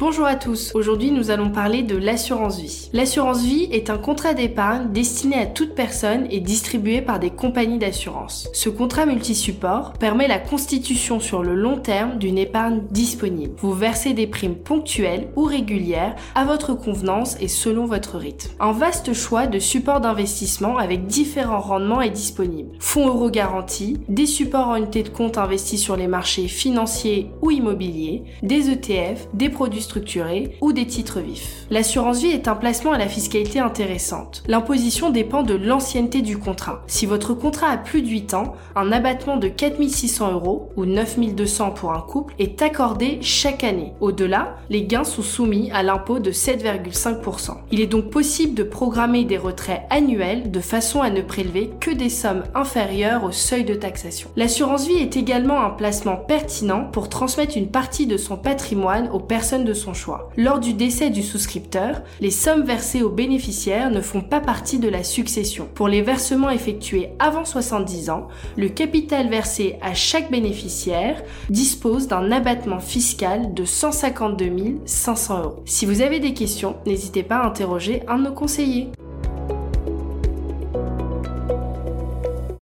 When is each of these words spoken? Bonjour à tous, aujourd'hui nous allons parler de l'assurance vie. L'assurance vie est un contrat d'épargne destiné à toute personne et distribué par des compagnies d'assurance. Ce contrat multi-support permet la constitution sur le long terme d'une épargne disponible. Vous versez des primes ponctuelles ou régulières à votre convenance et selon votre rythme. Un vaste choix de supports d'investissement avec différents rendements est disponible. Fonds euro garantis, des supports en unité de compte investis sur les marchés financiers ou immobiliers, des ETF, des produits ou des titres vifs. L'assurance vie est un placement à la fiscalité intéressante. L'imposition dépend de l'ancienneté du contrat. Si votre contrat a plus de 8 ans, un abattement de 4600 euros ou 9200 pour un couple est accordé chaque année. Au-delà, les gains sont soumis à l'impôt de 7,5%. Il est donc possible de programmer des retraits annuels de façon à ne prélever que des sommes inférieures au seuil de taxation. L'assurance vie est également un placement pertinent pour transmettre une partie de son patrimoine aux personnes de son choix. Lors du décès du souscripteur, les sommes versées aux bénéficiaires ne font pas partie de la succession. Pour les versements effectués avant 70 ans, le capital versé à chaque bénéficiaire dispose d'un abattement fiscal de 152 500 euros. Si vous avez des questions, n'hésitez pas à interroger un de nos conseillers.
Bonjour 0.00 0.24
à 0.24 0.34
tous, 0.34 0.72
aujourd'hui 0.74 1.10
nous 1.10 1.30
allons 1.30 1.50
parler 1.50 1.82
de 1.82 1.94
l'assurance 1.94 2.58
vie. 2.58 2.88
L'assurance 2.94 3.42
vie 3.42 3.68
est 3.70 3.90
un 3.90 3.98
contrat 3.98 4.32
d'épargne 4.32 4.90
destiné 4.92 5.36
à 5.36 5.44
toute 5.44 5.74
personne 5.74 6.26
et 6.30 6.40
distribué 6.40 7.02
par 7.02 7.18
des 7.18 7.28
compagnies 7.28 7.76
d'assurance. 7.76 8.48
Ce 8.54 8.70
contrat 8.70 9.04
multi-support 9.04 9.92
permet 9.92 10.26
la 10.26 10.38
constitution 10.38 11.20
sur 11.20 11.42
le 11.42 11.54
long 11.54 11.76
terme 11.76 12.16
d'une 12.16 12.38
épargne 12.38 12.80
disponible. 12.90 13.52
Vous 13.58 13.74
versez 13.74 14.14
des 14.14 14.26
primes 14.26 14.54
ponctuelles 14.54 15.28
ou 15.36 15.42
régulières 15.42 16.16
à 16.34 16.46
votre 16.46 16.72
convenance 16.72 17.36
et 17.38 17.48
selon 17.48 17.84
votre 17.84 18.16
rythme. 18.16 18.52
Un 18.58 18.72
vaste 18.72 19.12
choix 19.12 19.46
de 19.46 19.58
supports 19.58 20.00
d'investissement 20.00 20.78
avec 20.78 21.08
différents 21.08 21.60
rendements 21.60 22.00
est 22.00 22.08
disponible. 22.08 22.70
Fonds 22.78 23.08
euro 23.08 23.28
garantis, 23.28 23.98
des 24.08 24.24
supports 24.24 24.68
en 24.68 24.76
unité 24.76 25.02
de 25.02 25.10
compte 25.10 25.36
investis 25.36 25.82
sur 25.82 25.96
les 25.96 26.06
marchés 26.06 26.48
financiers 26.48 27.28
ou 27.42 27.50
immobiliers, 27.50 28.22
des 28.42 28.70
ETF, 28.70 29.28
des 29.34 29.50
produits 29.50 29.89
ou 30.60 30.72
des 30.72 30.86
titres 30.86 31.20
vifs. 31.20 31.66
L'assurance 31.70 32.20
vie 32.20 32.30
est 32.30 32.48
un 32.48 32.54
placement 32.54 32.92
à 32.92 32.98
la 32.98 33.08
fiscalité 33.08 33.58
intéressante. 33.58 34.42
L'imposition 34.46 35.10
dépend 35.10 35.42
de 35.42 35.54
l'ancienneté 35.54 36.22
du 36.22 36.38
contrat. 36.38 36.82
Si 36.86 37.06
votre 37.06 37.34
contrat 37.34 37.68
a 37.68 37.76
plus 37.76 38.02
de 38.02 38.08
8 38.08 38.34
ans, 38.34 38.54
un 38.76 38.92
abattement 38.92 39.36
de 39.36 39.48
4600 39.48 40.32
euros 40.32 40.70
ou 40.76 40.84
9200 40.84 41.70
pour 41.72 41.92
un 41.92 42.00
couple 42.00 42.34
est 42.38 42.62
accordé 42.62 43.18
chaque 43.22 43.64
année. 43.64 43.92
Au-delà, 44.00 44.56
les 44.68 44.84
gains 44.84 45.04
sont 45.04 45.22
soumis 45.22 45.70
à 45.72 45.82
l'impôt 45.82 46.18
de 46.18 46.30
7,5%. 46.30 47.56
Il 47.70 47.80
est 47.80 47.86
donc 47.86 48.10
possible 48.10 48.54
de 48.54 48.62
programmer 48.62 49.24
des 49.24 49.38
retraits 49.38 49.82
annuels 49.90 50.50
de 50.50 50.60
façon 50.60 51.00
à 51.00 51.10
ne 51.10 51.22
prélever 51.22 51.70
que 51.80 51.90
des 51.90 52.08
sommes 52.08 52.44
inférieures 52.54 53.24
au 53.24 53.32
seuil 53.32 53.64
de 53.64 53.74
taxation. 53.74 54.30
L'assurance 54.36 54.86
vie 54.86 54.94
est 54.94 55.16
également 55.16 55.60
un 55.60 55.70
placement 55.70 56.16
pertinent 56.16 56.84
pour 56.84 57.08
transmettre 57.08 57.56
une 57.56 57.70
partie 57.70 58.06
de 58.06 58.16
son 58.16 58.36
patrimoine 58.36 59.08
aux 59.12 59.20
personnes 59.20 59.64
de 59.64 59.74
son 59.80 59.94
choix. 59.94 60.30
Lors 60.36 60.60
du 60.60 60.74
décès 60.74 61.10
du 61.10 61.22
souscripteur, 61.22 62.02
les 62.20 62.30
sommes 62.30 62.62
versées 62.62 63.02
aux 63.02 63.10
bénéficiaires 63.10 63.90
ne 63.90 64.00
font 64.00 64.20
pas 64.20 64.40
partie 64.40 64.78
de 64.78 64.88
la 64.88 65.02
succession. 65.02 65.68
Pour 65.74 65.88
les 65.88 66.02
versements 66.02 66.50
effectués 66.50 67.10
avant 67.18 67.44
70 67.44 68.10
ans, 68.10 68.28
le 68.56 68.68
capital 68.68 69.28
versé 69.28 69.76
à 69.80 69.94
chaque 69.94 70.30
bénéficiaire 70.30 71.22
dispose 71.48 72.06
d'un 72.06 72.30
abattement 72.30 72.80
fiscal 72.80 73.54
de 73.54 73.64
152 73.64 74.80
500 74.84 75.42
euros. 75.42 75.62
Si 75.64 75.86
vous 75.86 76.02
avez 76.02 76.20
des 76.20 76.34
questions, 76.34 76.76
n'hésitez 76.86 77.22
pas 77.22 77.38
à 77.38 77.46
interroger 77.46 78.02
un 78.08 78.18
de 78.18 78.24
nos 78.24 78.32
conseillers. 78.32 78.88